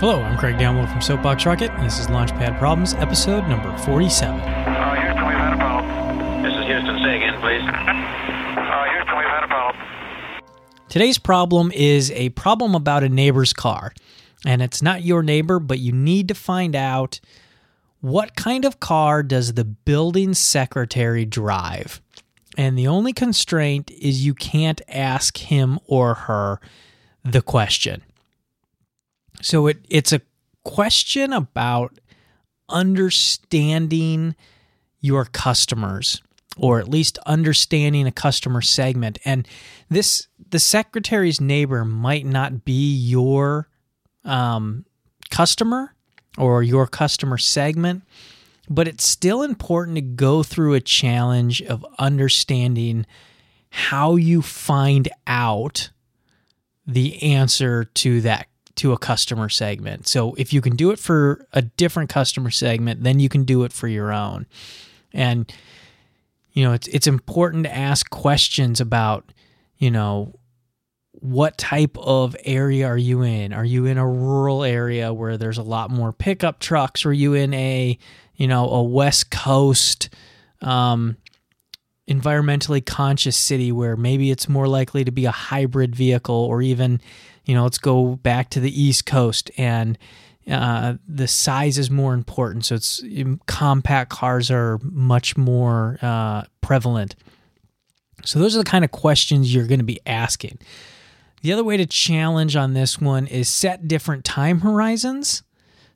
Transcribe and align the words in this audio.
Hello, 0.00 0.22
I'm 0.22 0.38
Craig 0.38 0.54
Downwell 0.54 0.88
from 0.88 1.02
Soapbox 1.02 1.44
Rocket, 1.44 1.72
and 1.72 1.84
this 1.84 1.98
is 1.98 2.06
Launchpad 2.06 2.56
Problems, 2.60 2.94
episode 2.94 3.48
number 3.48 3.76
47. 3.78 4.38
Uh, 4.38 4.94
Houston, 4.94 5.26
we've 5.26 5.36
had 5.36 5.54
a 5.54 5.56
problem. 5.56 6.42
This 6.44 6.52
is 6.52 6.66
Houston. 6.66 6.98
Say 7.02 7.16
again, 7.16 7.40
please. 7.40 7.62
Uh, 7.66 8.84
Houston, 8.92 9.18
we've 9.18 9.26
had 9.26 9.42
a 9.42 9.48
problem. 9.48 9.84
Today's 10.88 11.18
problem 11.18 11.72
is 11.72 12.12
a 12.12 12.28
problem 12.28 12.76
about 12.76 13.02
a 13.02 13.08
neighbor's 13.08 13.52
car. 13.52 13.92
And 14.46 14.62
it's 14.62 14.82
not 14.82 15.02
your 15.02 15.24
neighbor, 15.24 15.58
but 15.58 15.80
you 15.80 15.90
need 15.90 16.28
to 16.28 16.34
find 16.36 16.76
out 16.76 17.18
what 18.00 18.36
kind 18.36 18.64
of 18.64 18.78
car 18.78 19.24
does 19.24 19.54
the 19.54 19.64
building 19.64 20.32
secretary 20.32 21.24
drive? 21.24 22.00
And 22.56 22.78
the 22.78 22.86
only 22.86 23.12
constraint 23.12 23.90
is 23.90 24.24
you 24.24 24.34
can't 24.34 24.80
ask 24.86 25.38
him 25.38 25.80
or 25.86 26.14
her 26.14 26.60
the 27.24 27.42
question. 27.42 28.04
So 29.40 29.66
it, 29.66 29.84
it's 29.88 30.12
a 30.12 30.20
question 30.64 31.32
about 31.32 31.98
understanding 32.68 34.34
your 35.00 35.24
customers 35.24 36.20
or 36.56 36.80
at 36.80 36.88
least 36.88 37.18
understanding 37.18 38.06
a 38.06 38.12
customer 38.12 38.60
segment. 38.60 39.18
And 39.24 39.46
this 39.88 40.26
the 40.50 40.58
secretary's 40.58 41.40
neighbor 41.40 41.84
might 41.84 42.26
not 42.26 42.64
be 42.64 42.94
your 42.94 43.68
um, 44.24 44.84
customer 45.30 45.94
or 46.36 46.62
your 46.62 46.86
customer 46.86 47.38
segment 47.38 48.02
but 48.70 48.86
it's 48.86 49.08
still 49.08 49.42
important 49.42 49.96
to 49.96 50.02
go 50.02 50.42
through 50.42 50.74
a 50.74 50.80
challenge 50.80 51.62
of 51.62 51.86
understanding 51.98 53.06
how 53.70 54.16
you 54.16 54.42
find 54.42 55.08
out 55.26 55.90
the 56.86 57.22
answer 57.22 57.84
to 57.84 58.20
that 58.22 58.46
to 58.78 58.92
a 58.92 58.98
customer 58.98 59.48
segment. 59.48 60.08
So 60.08 60.34
if 60.34 60.52
you 60.52 60.60
can 60.60 60.76
do 60.76 60.90
it 60.90 60.98
for 60.98 61.46
a 61.52 61.62
different 61.62 62.10
customer 62.10 62.50
segment, 62.50 63.02
then 63.02 63.20
you 63.20 63.28
can 63.28 63.44
do 63.44 63.64
it 63.64 63.72
for 63.72 63.88
your 63.88 64.12
own. 64.12 64.46
And 65.12 65.52
you 66.52 66.64
know, 66.64 66.72
it's 66.72 66.88
it's 66.88 67.06
important 67.06 67.64
to 67.64 67.74
ask 67.74 68.10
questions 68.10 68.80
about, 68.80 69.32
you 69.76 69.90
know, 69.90 70.34
what 71.12 71.58
type 71.58 71.96
of 71.98 72.36
area 72.44 72.86
are 72.86 72.98
you 72.98 73.22
in? 73.22 73.52
Are 73.52 73.64
you 73.64 73.86
in 73.86 73.98
a 73.98 74.08
rural 74.08 74.64
area 74.64 75.12
where 75.12 75.36
there's 75.36 75.58
a 75.58 75.62
lot 75.62 75.90
more 75.90 76.12
pickup 76.12 76.58
trucks? 76.58 77.04
Are 77.04 77.12
you 77.12 77.34
in 77.34 77.54
a, 77.54 77.98
you 78.36 78.46
know, 78.46 78.68
a 78.68 78.82
West 78.82 79.30
Coast 79.30 80.10
um, 80.60 81.16
environmentally 82.08 82.84
conscious 82.84 83.36
city 83.36 83.70
where 83.70 83.96
maybe 83.96 84.30
it's 84.30 84.48
more 84.48 84.66
likely 84.66 85.04
to 85.04 85.10
be 85.10 85.26
a 85.26 85.30
hybrid 85.30 85.94
vehicle 85.94 86.34
or 86.34 86.62
even 86.62 87.00
you 87.48 87.54
know, 87.54 87.62
let's 87.62 87.78
go 87.78 88.16
back 88.16 88.50
to 88.50 88.60
the 88.60 88.80
East 88.80 89.06
Coast 89.06 89.50
and 89.56 89.96
uh, 90.50 90.94
the 91.08 91.26
size 91.26 91.78
is 91.78 91.90
more 91.90 92.12
important. 92.12 92.66
So 92.66 92.74
it's 92.74 93.02
um, 93.02 93.40
compact 93.46 94.10
cars 94.10 94.50
are 94.50 94.78
much 94.82 95.36
more 95.38 95.98
uh, 96.02 96.42
prevalent. 96.60 97.16
So 98.22 98.38
those 98.38 98.54
are 98.54 98.58
the 98.58 98.68
kind 98.68 98.84
of 98.84 98.90
questions 98.90 99.52
you're 99.52 99.66
going 99.66 99.80
to 99.80 99.84
be 99.84 100.00
asking. 100.06 100.58
The 101.40 101.54
other 101.54 101.64
way 101.64 101.78
to 101.78 101.86
challenge 101.86 102.54
on 102.54 102.74
this 102.74 103.00
one 103.00 103.26
is 103.26 103.48
set 103.48 103.88
different 103.88 104.26
time 104.26 104.60
horizons. 104.60 105.42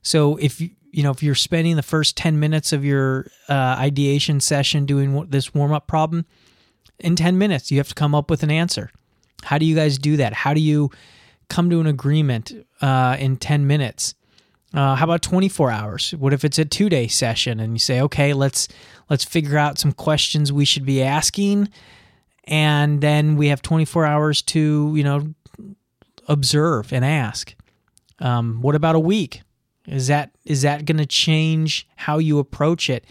So 0.01 0.37
if 0.37 0.59
you 0.93 1.03
know 1.03 1.11
if 1.11 1.23
you're 1.23 1.35
spending 1.35 1.75
the 1.75 1.83
first 1.83 2.15
10 2.15 2.39
minutes 2.39 2.71
of 2.71 2.85
your 2.85 3.27
uh, 3.49 3.75
ideation 3.79 4.39
session 4.39 4.85
doing 4.85 5.25
this 5.29 5.53
warm 5.53 5.73
up 5.73 5.87
problem, 5.87 6.25
in 6.99 7.15
10 7.15 7.37
minutes 7.37 7.71
you 7.71 7.79
have 7.79 7.89
to 7.89 7.95
come 7.95 8.15
up 8.15 8.29
with 8.29 8.43
an 8.43 8.51
answer. 8.51 8.91
How 9.43 9.57
do 9.57 9.65
you 9.65 9.75
guys 9.75 9.97
do 9.97 10.17
that? 10.17 10.33
How 10.33 10.53
do 10.53 10.61
you 10.61 10.91
come 11.49 11.69
to 11.69 11.79
an 11.81 11.87
agreement 11.87 12.53
uh, 12.81 13.17
in 13.19 13.37
10 13.37 13.67
minutes? 13.67 14.15
Uh, 14.73 14.95
how 14.95 15.05
about 15.05 15.21
24 15.21 15.69
hours? 15.69 16.11
What 16.11 16.33
if 16.33 16.45
it's 16.45 16.57
a 16.57 16.65
two 16.65 16.89
day 16.89 17.07
session 17.07 17.59
and 17.59 17.73
you 17.73 17.79
say, 17.79 17.99
okay, 18.01 18.33
let's 18.33 18.67
let's 19.09 19.23
figure 19.23 19.57
out 19.57 19.79
some 19.79 19.91
questions 19.91 20.53
we 20.53 20.65
should 20.65 20.85
be 20.85 21.03
asking, 21.03 21.69
and 22.45 23.01
then 23.01 23.35
we 23.35 23.47
have 23.47 23.61
24 23.61 24.05
hours 24.05 24.41
to 24.43 24.93
you 24.95 25.03
know 25.03 25.33
observe 26.27 26.93
and 26.93 27.03
ask. 27.03 27.55
Um, 28.19 28.61
what 28.61 28.75
about 28.75 28.95
a 28.95 28.99
week? 28.99 29.41
Is 29.87 30.07
that 30.07 30.31
is 30.45 30.61
that 30.61 30.85
going 30.85 30.97
to 30.97 31.05
change 31.05 31.87
how 31.95 32.17
you 32.17 32.39
approach 32.39 32.89
it? 32.89 33.05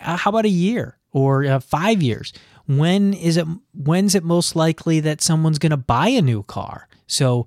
Uh, 0.00 0.16
how 0.16 0.30
about 0.30 0.44
a 0.44 0.50
year 0.50 0.98
or 1.12 1.44
uh, 1.44 1.60
five 1.60 2.02
years? 2.02 2.32
When 2.66 3.14
is 3.14 3.36
it? 3.36 3.46
When's 3.74 4.14
it 4.14 4.24
most 4.24 4.56
likely 4.56 5.00
that 5.00 5.20
someone's 5.20 5.58
going 5.58 5.70
to 5.70 5.76
buy 5.76 6.08
a 6.08 6.22
new 6.22 6.42
car? 6.42 6.88
So 7.06 7.46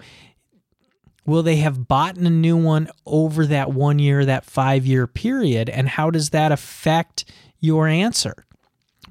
will 1.29 1.43
they 1.43 1.57
have 1.57 1.87
bought 1.87 2.17
a 2.17 2.29
new 2.29 2.57
one 2.57 2.89
over 3.05 3.45
that 3.45 3.71
one 3.71 3.99
year, 3.99 4.25
that 4.25 4.45
five 4.45 4.85
year 4.85 5.07
period? 5.07 5.69
And 5.69 5.87
how 5.87 6.09
does 6.09 6.31
that 6.31 6.51
affect 6.51 7.25
your 7.59 7.87
answer? 7.87 8.45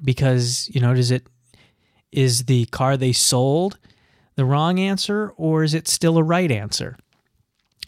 Because, 0.03 0.69
you 0.73 0.81
know, 0.81 0.93
does 0.93 1.11
it, 1.11 1.27
is 2.11 2.45
the 2.45 2.65
car 2.67 2.97
they 2.97 3.13
sold 3.13 3.77
the 4.35 4.45
wrong 4.45 4.79
answer 4.79 5.33
or 5.37 5.63
is 5.63 5.73
it 5.73 5.87
still 5.87 6.17
a 6.17 6.23
right 6.23 6.51
answer? 6.51 6.97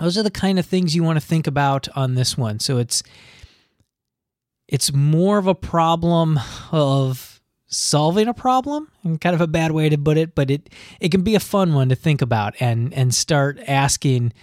Those 0.01 0.17
are 0.17 0.23
the 0.23 0.31
kind 0.31 0.57
of 0.57 0.65
things 0.65 0.95
you 0.95 1.03
want 1.03 1.19
to 1.19 1.25
think 1.25 1.45
about 1.45 1.87
on 1.95 2.15
this 2.15 2.35
one. 2.35 2.59
So 2.59 2.79
it's, 2.79 3.03
it's 4.67 4.91
more 4.91 5.37
of 5.37 5.45
a 5.45 5.53
problem 5.53 6.39
of 6.71 7.39
solving 7.67 8.27
a 8.27 8.33
problem 8.33 8.91
and 9.03 9.21
kind 9.21 9.33
of 9.33 9.41
a 9.41 9.47
bad 9.47 9.71
way 9.71 9.87
to 9.87 9.97
put 9.97 10.17
it 10.17 10.35
but 10.35 10.51
it 10.51 10.69
it 10.99 11.09
can 11.09 11.21
be 11.21 11.35
a 11.35 11.39
fun 11.39 11.73
one 11.73 11.87
to 11.87 11.95
think 11.95 12.21
about 12.21 12.53
and 12.59 12.93
and 12.93 13.15
start 13.15 13.57
asking 13.65 14.33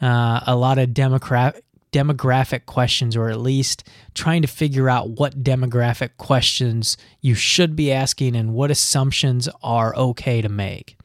uh, 0.00 0.40
a 0.46 0.56
lot 0.56 0.78
of 0.78 0.88
demographic 0.88 1.60
demographic 1.92 2.64
questions 2.64 3.14
or 3.14 3.28
at 3.28 3.40
least 3.40 3.86
trying 4.14 4.40
to 4.40 4.48
figure 4.48 4.88
out 4.88 5.10
what 5.10 5.42
demographic 5.42 6.10
questions 6.16 6.96
you 7.20 7.34
should 7.34 7.76
be 7.76 7.92
asking 7.92 8.34
and 8.34 8.54
what 8.54 8.70
assumptions 8.70 9.50
are 9.62 9.94
okay 9.94 10.40
to 10.40 10.48
make 10.48 10.96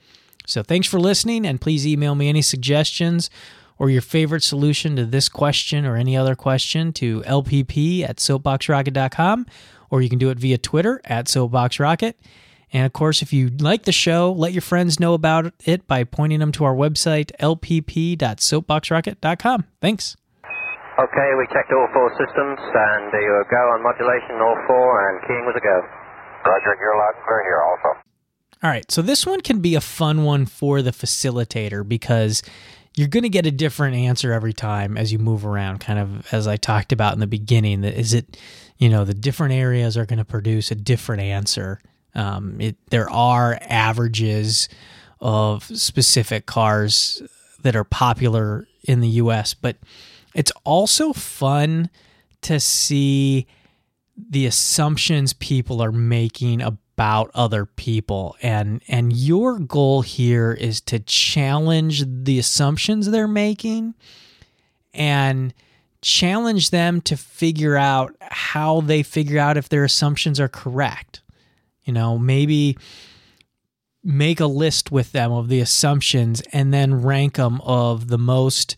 so 0.46 0.64
thanks 0.64 0.88
for 0.88 1.02
listening 1.02 1.46
and 1.46 1.60
please 1.60 1.86
email 1.86 2.16
me 2.16 2.30
any 2.30 2.42
suggestions 2.42 3.30
or 3.78 3.90
your 3.90 4.02
favorite 4.02 4.44
solution 4.44 4.96
to 4.96 5.06
this 5.06 5.30
question 5.30 5.86
or 5.86 5.96
any 5.96 6.16
other 6.16 6.36
question 6.36 6.94
to 6.94 7.22
lpp 7.22 8.08
at 8.08 8.18
soapboxrocket.com 8.18 9.46
or 9.94 10.02
you 10.02 10.10
can 10.10 10.18
do 10.18 10.32
it 10.32 10.40
via 10.40 10.58
Twitter 10.58 11.00
at 11.06 11.28
SoapboxRocket. 11.28 12.16
And 12.74 12.88
of 12.88 12.94
course, 12.94 13.22
if 13.22 13.32
you 13.32 13.50
like 13.50 13.84
the 13.84 13.92
show, 13.92 14.32
let 14.32 14.52
your 14.52 14.64
friends 14.64 15.00
know 15.00 15.14
about 15.14 15.54
it 15.66 15.86
by 15.86 16.04
pointing 16.04 16.40
them 16.40 16.52
to 16.54 16.64
our 16.64 16.74
website, 16.74 17.32
lpp.soapboxrocket.com. 17.40 19.66
Thanks. 19.80 20.18
Okay, 20.98 21.36
we 21.38 21.46
checked 21.54 21.72
all 21.72 21.88
four 21.94 22.10
systems, 22.18 22.58
and 22.58 23.14
you 23.14 23.46
go 23.52 23.58
on 23.58 23.84
modulation, 23.84 24.42
all 24.42 24.58
four, 24.66 25.10
and 25.10 25.22
keying 25.28 25.46
was 25.46 25.54
a 25.56 25.62
go. 25.62 25.84
Roger, 26.44 26.76
you're 26.82 26.98
loud 26.98 27.14
and 27.16 27.24
clear 27.28 27.44
here 27.44 27.62
also. 27.62 27.90
All 28.64 28.72
right, 28.72 28.92
so 28.92 29.04
this 29.04 29.28
one 29.28 29.42
can 29.42 29.60
be 29.60 29.76
a 29.76 29.82
fun 29.82 30.24
one 30.24 30.48
for 30.48 30.82
the 30.82 30.90
facilitator 30.90 31.88
because 31.88 32.42
you're 32.96 33.08
going 33.08 33.24
to 33.24 33.30
get 33.30 33.46
a 33.46 33.52
different 33.52 33.96
answer 33.96 34.32
every 34.32 34.54
time 34.54 34.98
as 34.98 35.12
you 35.12 35.20
move 35.20 35.46
around, 35.46 35.80
kind 35.80 36.00
of 36.00 36.34
as 36.34 36.48
I 36.48 36.58
talked 36.58 36.92
about 36.92 37.14
in 37.14 37.20
the 37.20 37.28
beginning. 37.28 37.82
That 37.82 37.94
is 37.94 38.14
it 38.14 38.38
you 38.78 38.90
know 38.90 39.06
the 39.06 39.14
different 39.14 39.54
areas 39.54 39.98
are 39.98 40.06
going 40.06 40.20
to 40.20 40.26
produce 40.26 40.72
a 40.72 40.76
different 40.76 41.22
answer. 41.22 41.80
Um, 42.16 42.62
it, 42.62 42.78
there 42.90 43.10
are 43.10 43.58
averages 43.62 44.70
of 45.20 45.64
specific 45.64 46.46
cars 46.46 47.22
that 47.64 47.76
are 47.76 47.86
popular 47.86 48.68
in 48.84 49.00
the 49.00 49.08
U.S., 49.08 49.54
but 49.54 49.78
it's 50.36 50.52
also 50.64 51.14
fun 51.14 51.90
to 52.42 52.60
see 52.60 53.48
the 54.16 54.46
assumptions 54.46 55.34
people 55.34 55.82
are 55.82 55.92
making 55.92 56.62
about 56.62 56.78
other 57.04 57.66
people 57.66 58.36
and 58.42 58.82
and 58.88 59.14
your 59.14 59.60
goal 59.60 60.02
here 60.02 60.54
is 60.54 60.80
to 60.82 61.00
challenge 61.00 62.04
the 62.08 62.40
assumptions 62.40 63.10
they're 63.10 63.28
making 63.28 63.94
and 64.94 65.54
challenge 66.02 66.70
them 66.70 67.02
to 67.02 67.18
figure 67.18 67.78
out 67.78 68.16
how 68.22 68.82
they 68.82 69.02
figure 69.02 69.40
out 69.40 69.58
if 69.58 69.70
their 69.70 69.84
assumptions 69.84 70.40
are 70.40 70.50
correct. 70.50 71.22
You 71.84 71.94
know, 71.94 72.18
maybe 72.18 72.78
make 74.04 74.40
a 74.40 74.46
list 74.46 74.92
with 74.92 75.14
them 75.14 75.32
of 75.32 75.48
the 75.48 75.62
assumptions 75.62 76.42
and 76.52 76.74
then 76.74 77.02
rank 77.02 77.36
them 77.36 77.62
of 77.62 78.10
the 78.10 78.18
most 78.18 78.76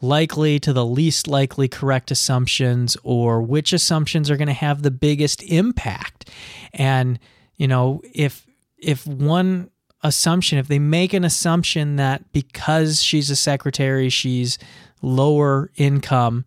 likely 0.00 0.58
to 0.60 0.72
the 0.72 0.86
least 0.86 1.28
likely 1.28 1.68
correct 1.68 2.10
assumptions 2.10 2.96
or 3.02 3.42
which 3.42 3.72
assumptions 3.72 4.30
are 4.30 4.36
going 4.36 4.48
to 4.48 4.54
have 4.54 4.82
the 4.82 4.90
biggest 4.90 5.42
impact. 5.42 6.30
And, 6.72 7.18
you 7.60 7.68
know, 7.68 8.00
if 8.14 8.46
if 8.78 9.06
one 9.06 9.70
assumption, 10.02 10.58
if 10.58 10.66
they 10.66 10.78
make 10.78 11.12
an 11.12 11.24
assumption 11.24 11.96
that 11.96 12.32
because 12.32 13.02
she's 13.02 13.28
a 13.28 13.36
secretary, 13.36 14.08
she's 14.08 14.56
lower 15.02 15.70
income, 15.76 16.46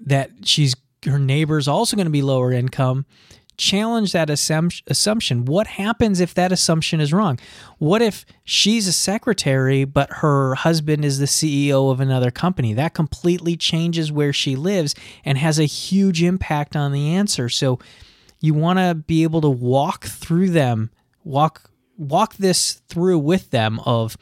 that 0.00 0.32
she's 0.42 0.74
her 1.06 1.20
neighbor's 1.20 1.68
also 1.68 1.94
going 1.94 2.06
to 2.06 2.10
be 2.10 2.20
lower 2.20 2.50
income, 2.50 3.06
challenge 3.56 4.10
that 4.10 4.28
assumption. 4.28 5.44
What 5.44 5.68
happens 5.68 6.18
if 6.18 6.34
that 6.34 6.50
assumption 6.50 6.98
is 6.98 7.12
wrong? 7.12 7.38
What 7.78 8.02
if 8.02 8.26
she's 8.42 8.88
a 8.88 8.92
secretary, 8.92 9.84
but 9.84 10.10
her 10.14 10.56
husband 10.56 11.04
is 11.04 11.20
the 11.20 11.26
CEO 11.26 11.92
of 11.92 12.00
another 12.00 12.32
company? 12.32 12.74
That 12.74 12.92
completely 12.92 13.56
changes 13.56 14.10
where 14.10 14.32
she 14.32 14.56
lives 14.56 14.96
and 15.24 15.38
has 15.38 15.60
a 15.60 15.64
huge 15.64 16.24
impact 16.24 16.74
on 16.74 16.90
the 16.90 17.14
answer. 17.14 17.48
So 17.48 17.78
you 18.44 18.52
want 18.52 18.78
to 18.78 18.94
be 18.94 19.22
able 19.22 19.40
to 19.40 19.48
walk 19.48 20.04
through 20.04 20.50
them, 20.50 20.90
walk 21.24 21.70
walk 21.96 22.34
this 22.34 22.82
through 22.88 23.18
with 23.18 23.50
them 23.50 23.80
of 23.86 24.18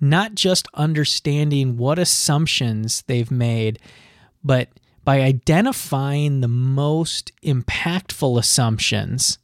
not 0.00 0.36
just 0.36 0.68
understanding 0.74 1.76
what 1.76 1.98
assumptions 1.98 3.02
they've 3.08 3.32
made, 3.32 3.80
but 4.44 4.68
by 5.04 5.22
identifying 5.22 6.40
the 6.40 6.46
most 6.46 7.32
impactful 7.42 8.38
assumptions, 8.38 9.40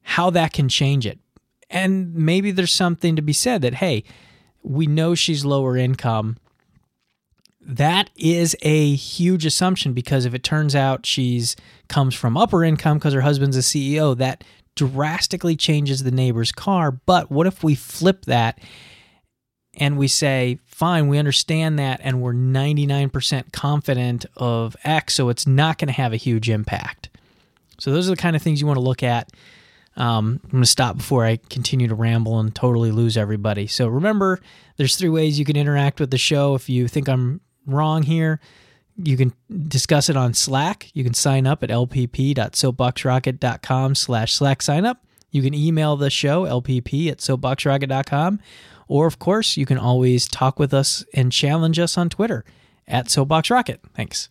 how 0.00 0.30
that 0.30 0.54
can 0.54 0.70
change 0.70 1.04
it. 1.04 1.18
And 1.68 2.14
maybe 2.14 2.50
there's 2.50 2.72
something 2.72 3.14
to 3.14 3.22
be 3.22 3.34
said 3.34 3.60
that, 3.60 3.74
hey, 3.74 4.04
we 4.62 4.86
know 4.86 5.14
she's 5.14 5.44
lower 5.44 5.76
income. 5.76 6.38
That 7.66 8.10
is 8.16 8.54
a 8.62 8.94
huge 8.94 9.46
assumption 9.46 9.94
because 9.94 10.26
if 10.26 10.34
it 10.34 10.42
turns 10.42 10.76
out 10.76 11.06
she's 11.06 11.56
comes 11.88 12.14
from 12.14 12.36
upper 12.36 12.62
income 12.62 12.98
because 12.98 13.14
her 13.14 13.22
husband's 13.22 13.56
a 13.56 13.60
CEO, 13.60 14.16
that 14.18 14.44
drastically 14.74 15.56
changes 15.56 16.02
the 16.02 16.10
neighbor's 16.10 16.52
car. 16.52 16.90
But 16.90 17.30
what 17.30 17.46
if 17.46 17.62
we 17.62 17.74
flip 17.74 18.24
that 18.26 18.58
and 19.76 19.98
we 19.98 20.08
say, 20.08 20.58
fine, 20.66 21.08
we 21.08 21.18
understand 21.18 21.78
that, 21.78 22.00
and 22.02 22.20
we're 22.20 22.32
99% 22.32 23.52
confident 23.52 24.26
of 24.36 24.76
X, 24.84 25.14
so 25.14 25.28
it's 25.28 25.46
not 25.46 25.78
going 25.78 25.88
to 25.88 25.94
have 25.94 26.12
a 26.12 26.16
huge 26.16 26.48
impact. 26.48 27.08
So, 27.78 27.92
those 27.92 28.06
are 28.06 28.12
the 28.12 28.16
kind 28.16 28.36
of 28.36 28.42
things 28.42 28.60
you 28.60 28.68
want 28.68 28.76
to 28.76 28.84
look 28.84 29.02
at. 29.02 29.30
Um, 29.96 30.40
I'm 30.44 30.50
going 30.50 30.62
to 30.62 30.68
stop 30.68 30.96
before 30.96 31.24
I 31.24 31.38
continue 31.50 31.88
to 31.88 31.94
ramble 31.94 32.38
and 32.38 32.54
totally 32.54 32.92
lose 32.92 33.16
everybody. 33.16 33.66
So, 33.66 33.88
remember, 33.88 34.40
there's 34.76 34.96
three 34.96 35.08
ways 35.08 35.38
you 35.40 35.44
can 35.44 35.56
interact 35.56 35.98
with 35.98 36.12
the 36.12 36.18
show. 36.18 36.54
If 36.54 36.68
you 36.68 36.86
think 36.86 37.08
I'm 37.08 37.40
wrong 37.66 38.04
here, 38.04 38.40
you 38.96 39.16
can 39.16 39.32
discuss 39.68 40.08
it 40.08 40.16
on 40.16 40.34
Slack. 40.34 40.90
You 40.94 41.02
can 41.04 41.14
sign 41.14 41.46
up 41.46 41.62
at 41.62 41.70
lpp.soapboxrocket.com 41.70 43.94
slash 43.94 44.34
Slack 44.34 44.60
sign 44.62 44.84
up. 44.84 45.06
You 45.30 45.42
can 45.42 45.54
email 45.54 45.96
the 45.96 46.10
show, 46.10 46.44
lpp 46.44 47.10
at 47.10 47.18
soapboxrocket.com. 47.18 48.40
Or, 48.86 49.06
of 49.06 49.18
course, 49.18 49.56
you 49.56 49.64
can 49.66 49.78
always 49.78 50.28
talk 50.28 50.58
with 50.58 50.74
us 50.74 51.04
and 51.14 51.32
challenge 51.32 51.78
us 51.78 51.96
on 51.98 52.10
Twitter 52.10 52.44
at 52.86 53.10
Soapbox 53.10 53.50
Rocket. 53.50 53.80
Thanks. 53.94 54.28